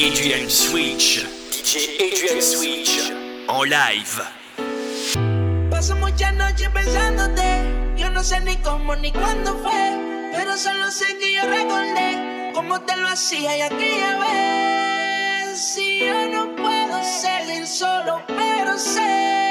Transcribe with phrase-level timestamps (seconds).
[0.00, 1.26] Adrian Switch.
[1.50, 3.10] DJ Adrian Switch.
[3.48, 4.22] En live.
[5.70, 7.96] Paso muchas noches pensándote.
[7.96, 10.30] Yo no sé ni cómo ni cuándo fue.
[10.32, 15.58] Pero solo sé que yo recordé cómo te lo hacía y aquella vez.
[15.58, 19.47] Si yo no puedo seguir solo, pero sé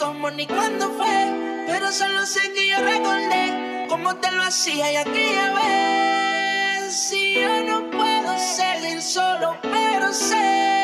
[0.00, 1.64] cómo ni cuándo fue.
[1.66, 6.94] Pero solo sé que yo recordé cómo te lo hacía y aquella vez.
[6.94, 10.79] Si yo no puedo seguir solo, pero sé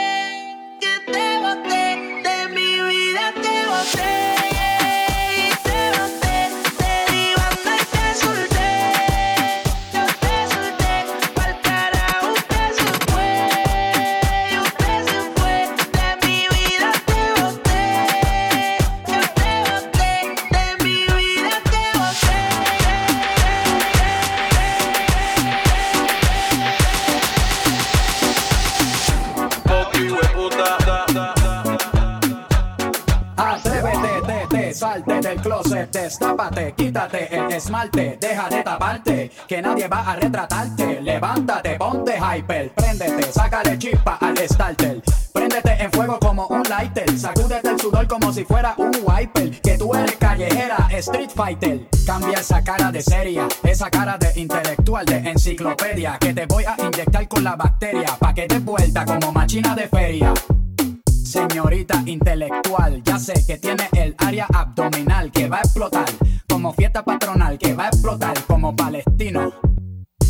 [36.76, 41.00] quítate el esmalte, deja de taparte, que nadie va a retratarte.
[41.00, 45.02] Levántate, ponte hyper, préndete, sácale chispa al starter.
[45.32, 49.60] Préndete en fuego como un lighter, sacúdete el sudor como si fuera un wiper.
[49.60, 51.88] Que tú eres callejera, street fighter.
[52.06, 56.18] Cambia esa cara de seria, esa cara de intelectual, de enciclopedia.
[56.18, 59.88] Que te voy a inyectar con la bacteria, pa' que te vuelta como machina de
[59.88, 60.32] feria.
[61.26, 66.06] Señorita intelectual, ya sé que tiene el área abdominal que va a explotar,
[66.48, 69.52] como fiesta patronal que va a explotar como palestino.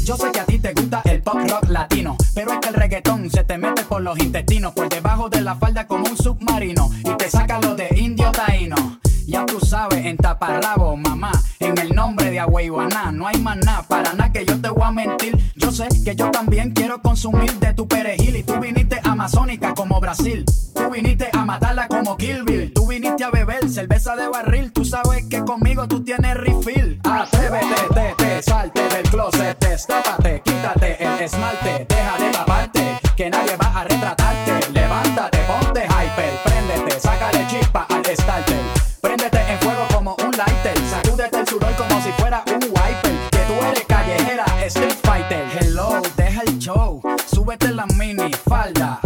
[0.05, 2.75] Yo sé que a ti te gusta el pop rock latino, pero es que el
[2.75, 6.89] reggaetón se te mete por los intestinos, por debajo de la falda como un submarino,
[7.05, 8.99] y te saca lo de indio taíno.
[9.27, 13.83] Ya tú sabes, en taparrabo, mamá, en el nombre de Agüeyuaná, no hay más nada,
[13.83, 15.37] para nada que yo te voy a mentir.
[15.57, 18.96] Yo sé que yo también quiero consumir de tu perejil, y tú viniste
[19.27, 20.45] amazónica como Brasil.
[20.73, 22.73] Tú viniste a matarla como Kill Bill.
[22.73, 24.73] Tú viniste a beber cerveza de barril.
[24.73, 27.01] Tú sabes que conmigo tú tienes refill.
[27.03, 33.57] Atrévete, te, te, salte del closet, destápate, quítate el esmalte, deja de taparte, que nadie
[33.57, 34.71] va a retratarte.
[34.73, 38.61] Levántate, ponte hyper, préndete, sácale chispa al starter.
[39.01, 43.31] Préndete en fuego como un lighter, sacúdete el sudor como si fuera un wiper.
[43.33, 45.45] Que tú eres callejera, street fighter.
[45.59, 49.01] Hello, deja el show, súbete la mini falda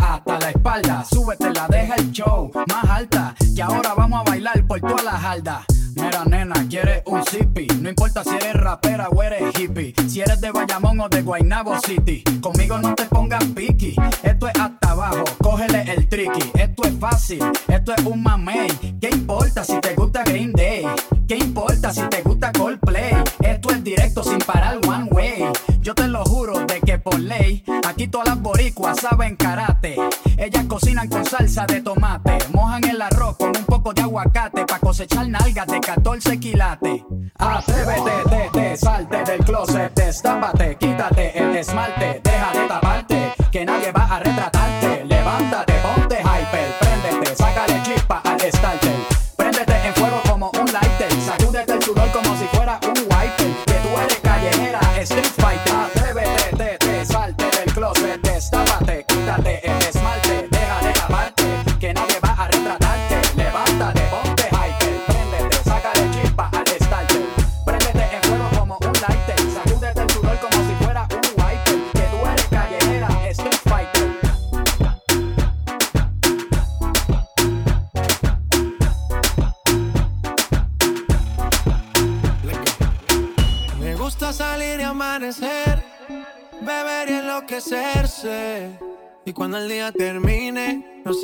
[1.01, 3.35] hasta la espalda, súbete la deja el show más alta.
[3.55, 5.65] Y ahora vamos a bailar por toda la jarda.
[5.97, 7.67] Mira, nena, quieres un zippy.
[7.81, 9.95] No importa si eres rapera o eres hippie.
[10.09, 12.23] Si eres de Bayamón o de Guaynabo City.
[12.41, 13.97] Conmigo no te pongas piqui.
[14.23, 16.51] Esto es hasta abajo, cógele el tricky.
[16.55, 18.69] Esto es fácil, esto es un mamey.
[19.01, 20.87] ¿Qué importa si te gusta Green Day?
[21.27, 23.15] ¿Qué importa si te gusta Coldplay?
[23.41, 25.45] Esto es directo sin parar one way.
[25.81, 29.80] Yo te lo juro de que por ley, aquí todas las boricuas saben karate.
[31.67, 36.41] De tomate, mojan el arroz con un poco de aguacate para cosechar nalgas de 14
[36.41, 37.03] quilates.
[37.37, 42.23] Atrévete, te, te, salte del closet, destápate, quítate el esmalte,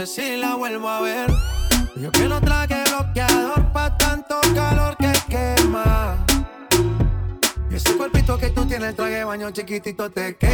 [0.07, 1.31] si la vuelvo a ver.
[1.97, 6.25] Yo que no traje bloqueador pa' tanto calor que quema.
[7.71, 10.46] Y ese cuerpito que tú tienes, traje baño chiquitito te queda.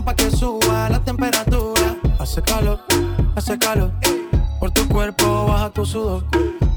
[0.00, 1.94] Pa' que suba la temperatura.
[2.18, 2.80] Hace calor,
[3.36, 3.92] hace calor.
[4.58, 6.24] Por tu cuerpo baja tu sudor.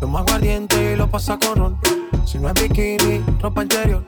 [0.01, 1.79] Toma aguardiente y lo pasa con ron.
[2.25, 4.03] Si no es bikini, ropa interior.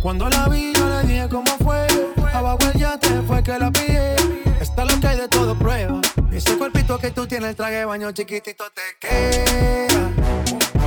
[0.00, 1.86] Cuando la vi, yo le dije cómo fue.
[2.32, 4.14] Abajo el yate fue que la pillé.
[4.60, 6.00] Está lo que hay de todo prueba.
[6.30, 10.10] Ese cuerpito que tú tienes, el traje de baño chiquitito te queda.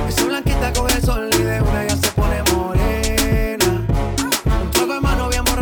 [0.08, 2.42] Esa blanquita con el sol y de una ya se pone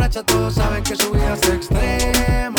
[0.05, 2.54] borracha, todos saben que su vida es extrema.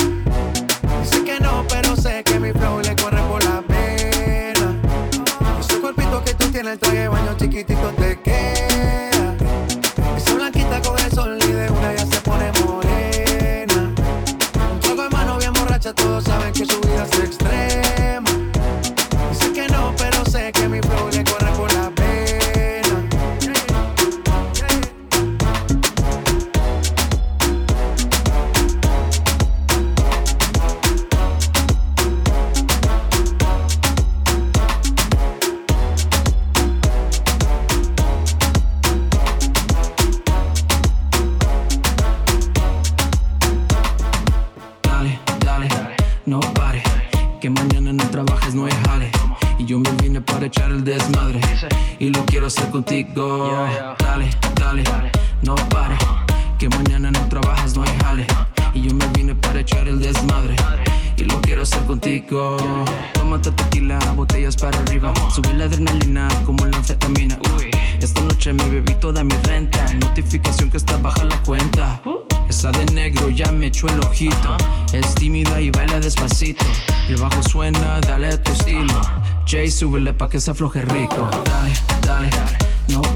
[60.07, 60.55] Desmadre.
[61.17, 62.57] Y lo quiero hacer contigo.
[63.15, 65.13] Tómate tequila, botellas para arriba.
[65.35, 67.39] Sube la adrenalina como la anfetamina.
[67.57, 67.71] Uy,
[68.01, 69.93] esta noche me bebí toda mi renta.
[69.95, 72.01] Notificación que está baja la cuenta.
[72.49, 74.57] Esa de negro ya me echó el ojito.
[74.93, 76.65] Es tímida y baila despacito.
[77.09, 79.01] El bajo suena, dale a tu estilo.
[79.47, 81.29] Jay, súbele pa' que se afloje rico.
[81.45, 81.73] Dale,
[82.03, 82.31] dale,
[82.89, 83.16] no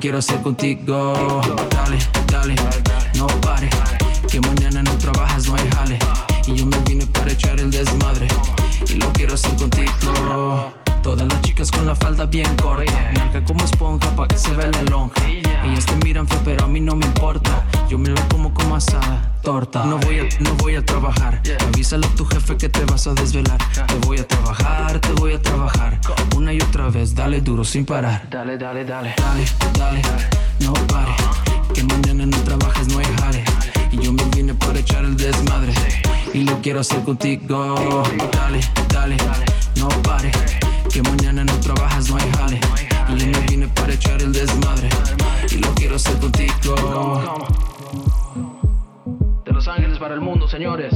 [0.00, 1.40] quiero hacer contigo.
[1.70, 1.98] Dale,
[2.30, 2.54] dale,
[3.16, 3.68] no pare.
[4.28, 5.98] Que mañana no trabajas, no hay jale.
[6.46, 8.28] Y yo me vine para echar el desmadre.
[8.88, 10.72] Y lo quiero hacer contigo.
[11.02, 14.66] Todas las chicas con la falda bien corta Marca como esponja pa' que se vea
[14.72, 15.22] la lonja
[15.66, 17.66] Ellas te miran feo pero a mí no me importa.
[17.88, 19.84] Yo me lo como como asada, torta.
[19.84, 21.42] No voy a, no voy a trabajar.
[21.68, 23.58] Avísale a tu jefe que te vas a desvelar.
[23.86, 26.00] Te voy a trabajar, te voy a trabajar.
[26.36, 28.28] Una y otra vez, dale duro sin parar.
[28.30, 29.14] Dale, dale, dale.
[29.18, 29.44] Dale,
[29.76, 30.02] dale,
[30.60, 31.14] no pare.
[31.74, 33.44] Que mañana no trabajes, no hay jale.
[33.90, 35.72] Y yo me vine para echar el desmadre.
[36.32, 38.04] Y lo quiero hacer contigo.
[38.32, 39.16] Dale, dale,
[39.76, 40.30] no pare.
[40.92, 42.85] Que mañana no trabajas, no hay jale.
[43.08, 44.88] Y yo me vine para echar el desmadre.
[45.50, 46.74] Y lo quiero hacer contigo.
[49.44, 50.92] De Los Ángeles para el mundo, señores.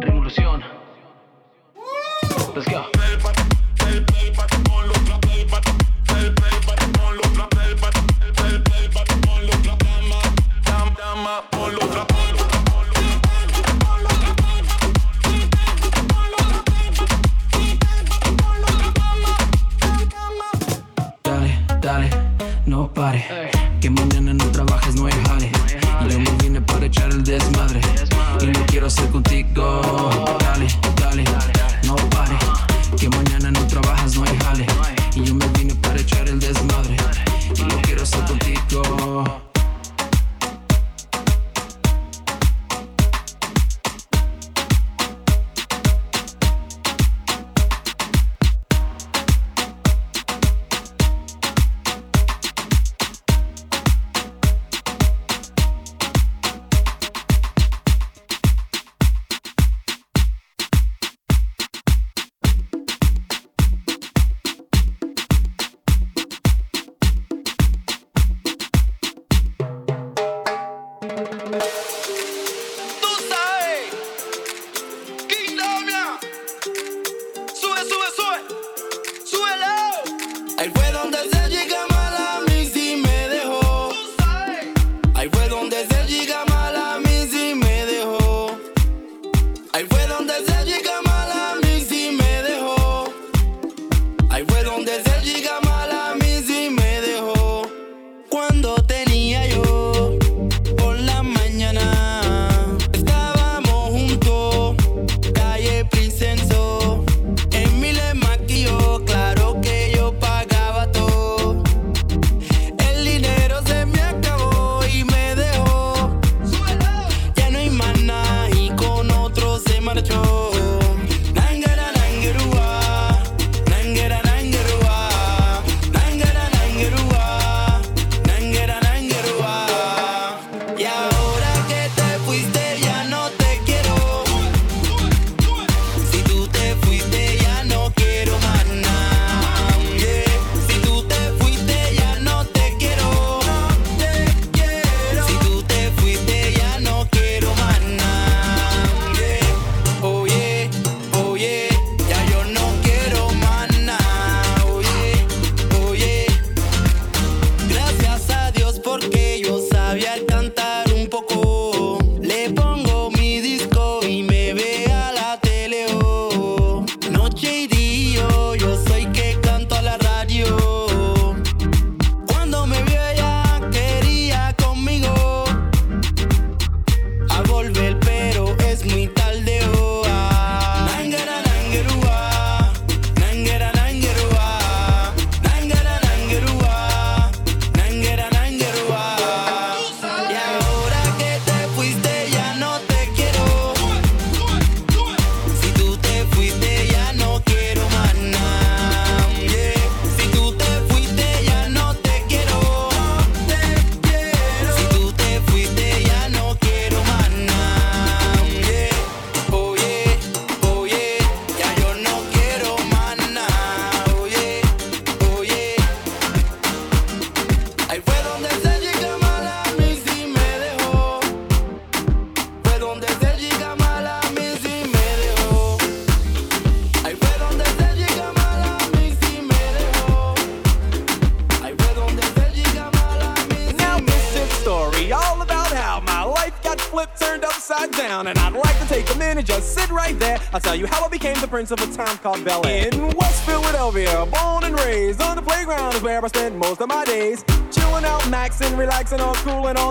[0.00, 0.62] Revolución.
[2.54, 2.85] Let's go.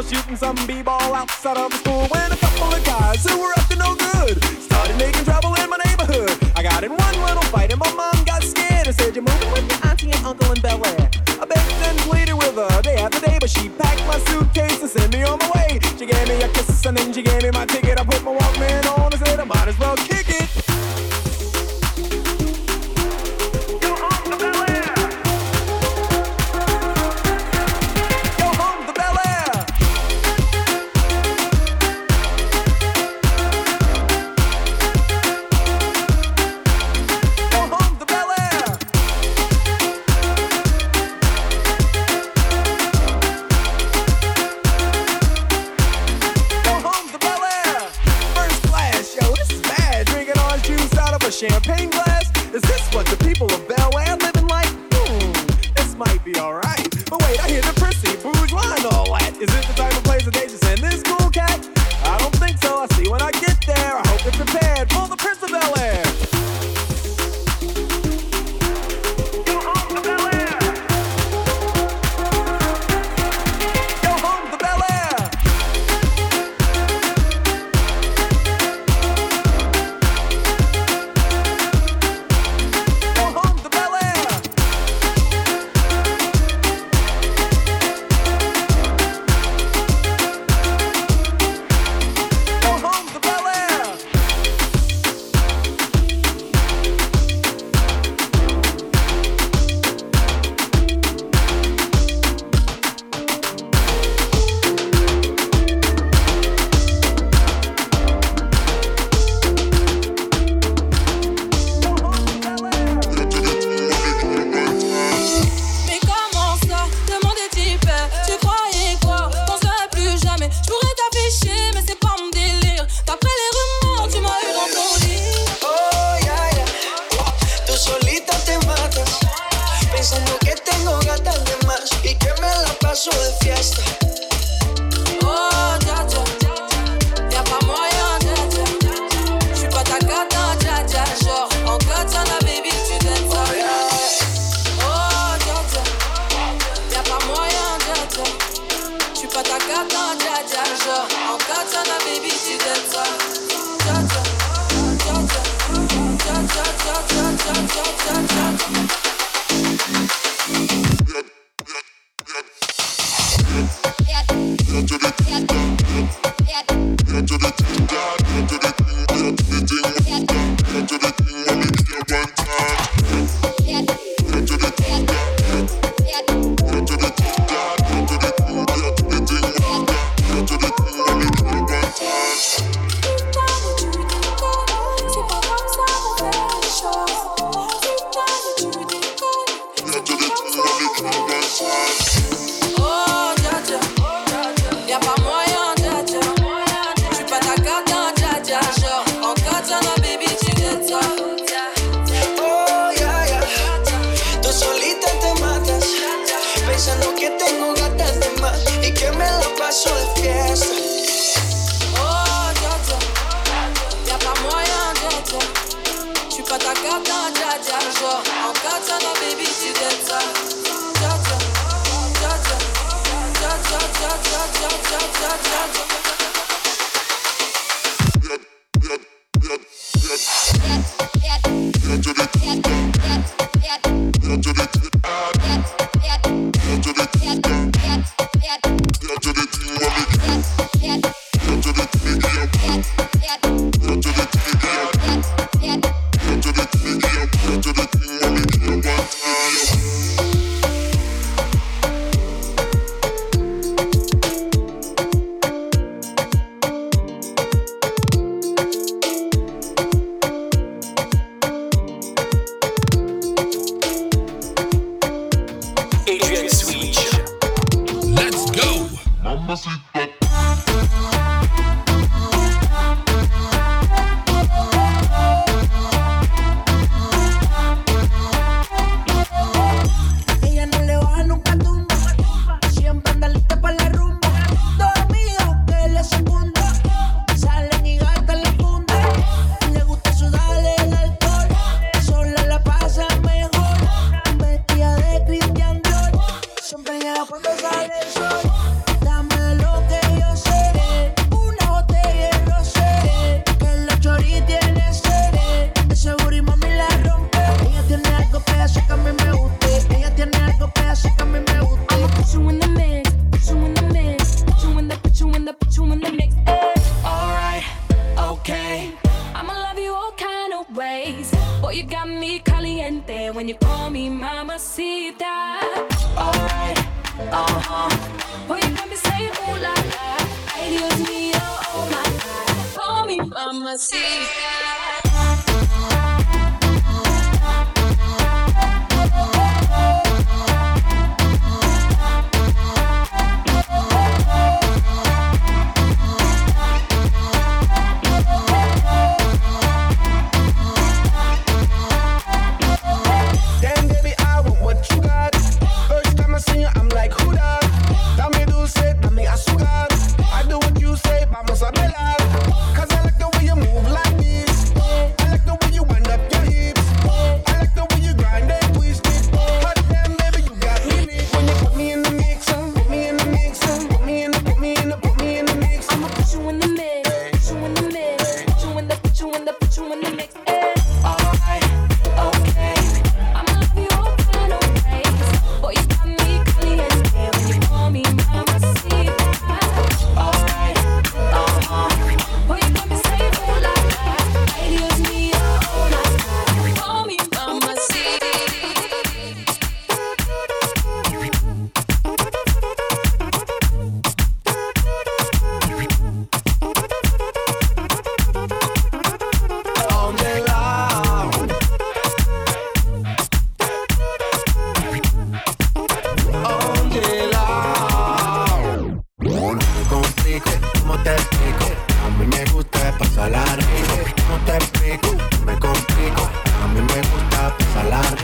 [0.07, 3.67] shooting some b-ball outside of the school when a couple of guys who were up
[3.67, 6.29] to no good started making trouble in my neighborhood.
[6.55, 9.51] I got in one little fight and my mom got scared and said, "You're moving
[9.51, 11.09] with your auntie and uncle in Bel Air."
[11.41, 14.91] I begged and pleaded with her day after day, but she packed my suitcase and
[14.91, 15.79] sent me on my way.
[15.97, 16.64] She gave me a kiss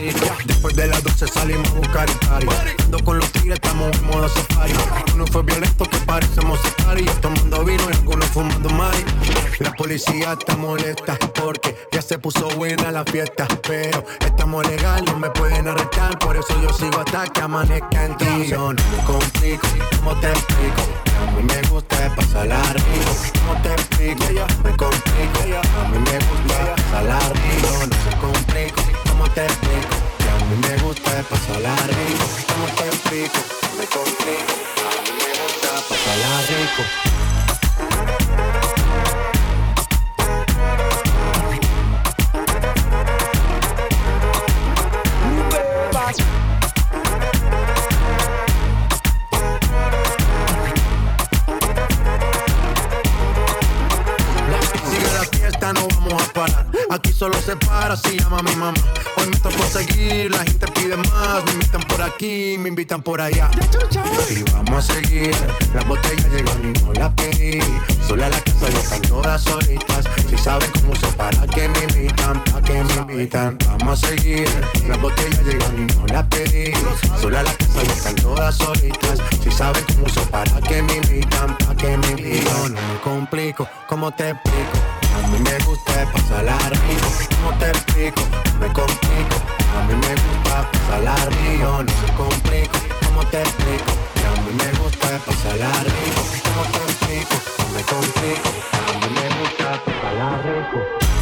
[0.01, 0.50] pasarla rico.
[0.61, 2.83] Después de las 12 salimos a buscar el party.
[2.83, 4.73] Ando con los tigres, estamos en modo safari.
[5.15, 7.03] Uno fue violento que parecemos safari.
[7.19, 9.03] Tomando vino y algunos fumando mari.
[9.57, 13.47] La policía está molesta porque ya se puso buena la fiesta.
[13.67, 16.19] Pero estamos legal, no me pueden arrestar.
[16.19, 18.45] Por eso yo sigo hasta que amanezca en ti.
[18.47, 20.83] Yo no complico, ¿cómo te explico?
[21.27, 23.15] A mí me gusta pasarla rico.
[23.47, 24.25] ¿Cómo te explico?
[24.63, 25.39] Me complico.
[25.83, 27.67] A mí me gusta pasarla rico.
[27.79, 28.83] No me complico.
[29.09, 30.10] ¿Cómo te explico?
[30.51, 32.25] Mí me gusta pasarla rico.
[32.49, 33.39] ¿Cómo te explico?
[33.77, 34.53] Me complico.
[34.83, 36.83] A mí me gusta pasarla rico.
[56.91, 58.73] Aquí solo se para si llama mi mamá.
[59.15, 61.41] Hoy me tocó seguir, la gente pide más.
[61.45, 63.49] Me invitan por aquí, me invitan por allá.
[64.29, 65.33] Y vamos a seguir.
[65.73, 67.61] Las botellas llegan y no las pedí.
[68.05, 70.05] Sola la casa ya están todas solitas.
[70.29, 73.57] Si saben cómo se para que me invitan, pa' que me invitan.
[73.67, 74.49] Vamos a seguir.
[74.85, 76.73] Las botellas llegan y no las pedí.
[77.21, 79.17] Sola la casa ya están todas solitas.
[79.41, 82.73] Si saben cómo se para que me invitan, pa' que me invitan.
[82.73, 84.90] No me complico, ¿cómo te explico?
[85.13, 87.09] A mí me gusta pasarla rico.
[87.35, 88.21] ¿Cómo te explico?
[88.59, 89.37] Me complico.
[89.75, 91.63] A mí me gusta pasarla rico.
[91.63, 92.77] No me complico.
[93.05, 93.91] ¿Cómo te explico?
[94.27, 96.21] A mí me gusta pasarla rico.
[96.43, 97.35] ¿Cómo te explico?
[97.75, 98.49] Me complico.
[98.71, 101.20] A mí me gusta pasarla rico.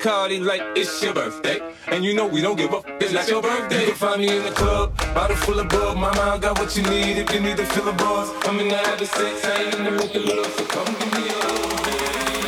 [0.00, 1.60] Bacardi like it's your birthday.
[1.88, 3.80] And you know we don't give up, it's not your birthday.
[3.80, 5.96] You can find me in the club, bottle full of bug.
[5.96, 8.30] Mama, I got what you need if you need to fill a buzz.
[8.46, 11.28] I'm in the habit sex, I ain't in the making love, so come give me
[11.28, 11.32] a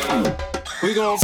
[0.09, 0.81] hug.
[0.81, 1.19] We gon'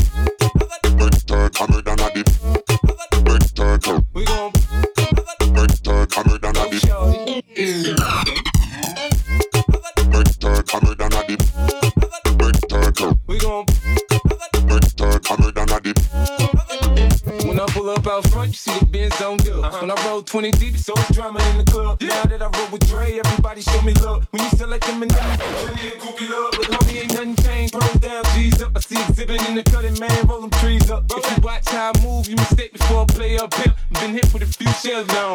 [20.30, 22.00] 20 deep, so it's drama in the club.
[22.02, 24.28] Now that I roll with Dre, everybody show me love.
[24.30, 26.54] When you select them and them, plenty of groupie love.
[26.56, 27.74] But homie, ain't nothing changed.
[27.74, 28.78] Roll down, G's up.
[28.78, 31.06] I see exhibit in the cutting, man, roll them trees up.
[31.10, 33.74] If you watch how I move, you mistake before I play up here.
[33.94, 35.29] Been hit with a few shells now.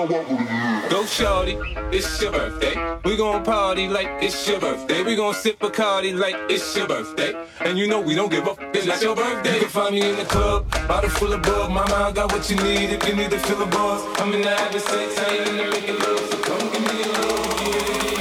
[1.06, 1.56] Shorty,
[1.92, 2.74] it's your birthday.
[3.04, 5.02] We gon' party like it's your birthday.
[5.02, 7.34] We gon' sip Bacardi like it's your birthday.
[7.60, 9.54] And you know we don't give up, it's not your birthday.
[9.54, 11.70] You can find me in the club, bottle full of bug.
[11.70, 14.02] Mama, I got what you need if you need to fill a buzz.
[14.18, 17.02] I'm in the habit sex, I ain't in the making love, so come give me
[17.02, 17.60] a love.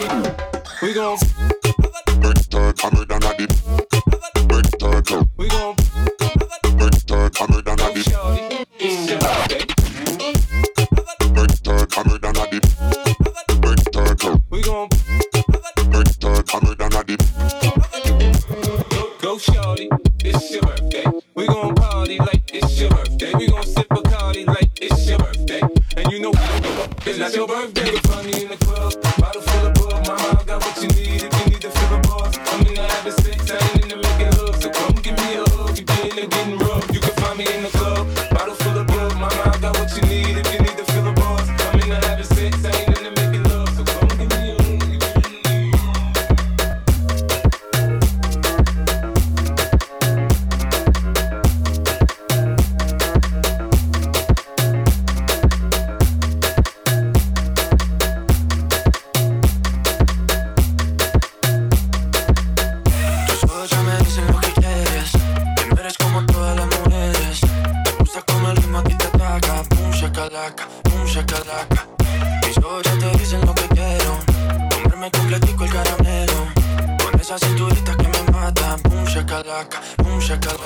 [0.01, 0.81] Yeah.
[0.81, 1.17] We gon'
[70.43, 71.87] shakalaka, pum, shakalaka.
[72.45, 74.19] Mis ojos te dicen lo que quiero.
[74.83, 76.47] Comerme completico el caramelo.
[77.03, 78.77] Con esa cinturita que me mata.
[78.83, 80.62] Pum, shakalaka, pum, shakalaka.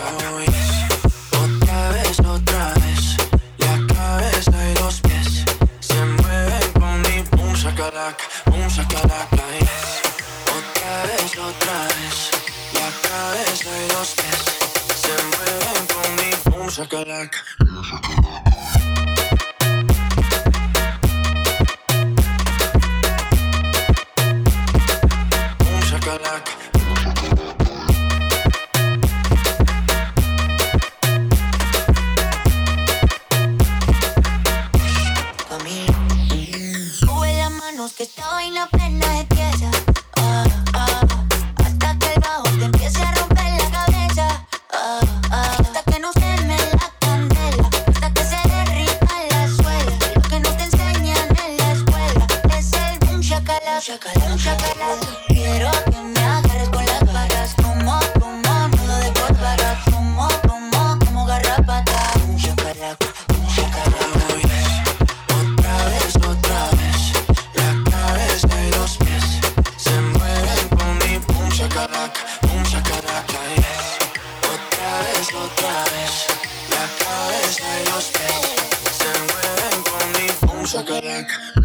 [81.18, 81.57] Shakalaka.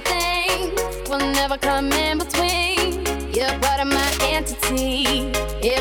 [0.00, 3.04] things will never come in between.
[3.32, 5.32] You're part of my entity.
[5.62, 5.77] Yeah.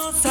[0.00, 0.29] los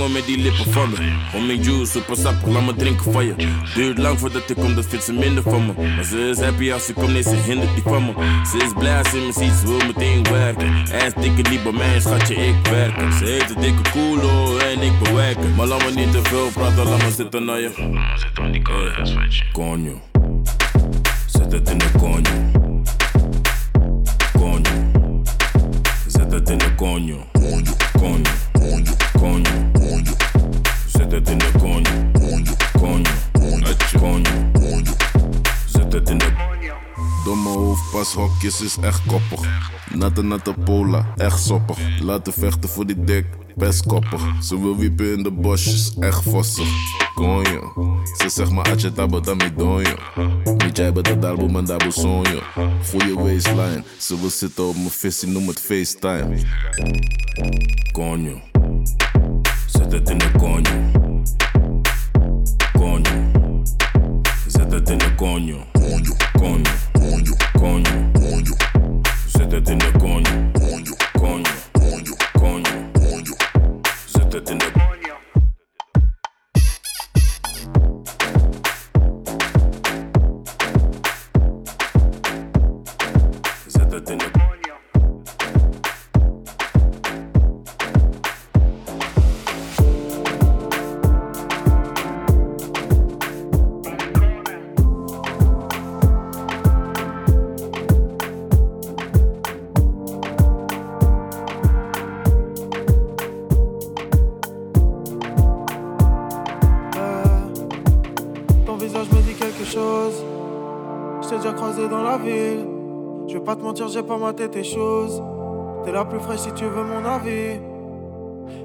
[0.00, 0.96] jongen, met die lippen van me.
[1.32, 3.34] Homing juice, super sap, laat me drinken van je.
[3.74, 5.72] Duurt lang voordat ik kom, dat vindt ze minder van me.
[5.94, 8.12] Maar ze is happy als ze komt, nee, ze hindert die van me.
[8.50, 10.66] Ze is blij als ze me ziet, ze wil meteen werken.
[10.92, 13.12] En dikke niet bij mij, schatje, ik werk.
[13.12, 15.54] Ze heeft een dikke koelo en ik bewerken.
[15.54, 17.70] Maar laat me niet te veel praten, laat me zitten naar je.
[18.16, 20.00] Zit aan die koude Coño,
[21.26, 22.32] zet het in de coño.
[24.38, 24.90] Coño,
[26.06, 27.39] zet het in de coño.
[38.00, 39.70] Hoofdpashokjes is echt koppig.
[39.94, 42.00] Natte natte pola, echt soppig.
[42.00, 43.26] Laten vechten voor die dik,
[43.56, 44.22] best koppig.
[44.42, 46.68] Ze wil wiepen in de bosjes, echt vossig.
[47.14, 47.72] Konjo,
[48.18, 49.96] ze zegt maar atje tabo dami donjo.
[50.44, 52.40] Niet jij bent het dalbo man dabo sonjo.
[52.90, 56.38] Goeie waistline, ze wil zitten op mijn visie, noem het FaceTime.
[57.92, 58.40] coño.
[59.66, 60.90] Zet het in de coño.
[62.72, 63.30] Coño.
[64.46, 65.66] Zet het in de coño.
[65.72, 66.89] Coño, coño,
[67.60, 68.12] coño.
[68.14, 68.54] Coño.
[69.28, 70.49] Se te tiene coño.
[113.92, 115.22] j'ai pas ma tête et choses.
[115.84, 117.60] T'es la plus fraîche si tu veux mon avis.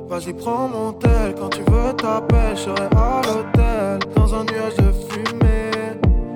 [0.08, 4.00] Vas-y, prends mon tel, quand tu veux t'appelles, je serai à l'hôtel.
[4.16, 5.72] Dans un nuage de fumée,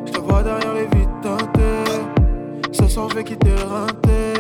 [0.06, 2.72] je te vois derrière les vitres teintées.
[2.72, 4.39] Ce soir, je vais quitter le rinté.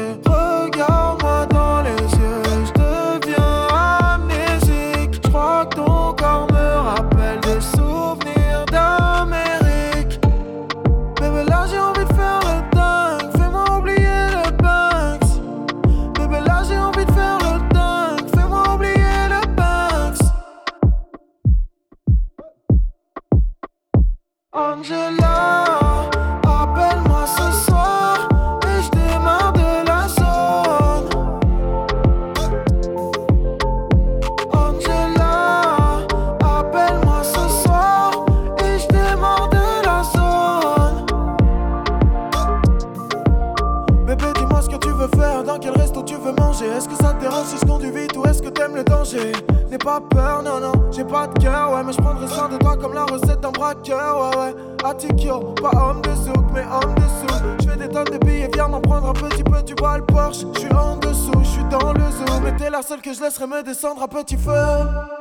[63.13, 65.18] je laisserai me descendre à petit feu.